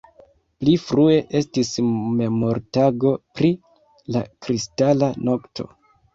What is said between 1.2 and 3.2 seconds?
estis Memortago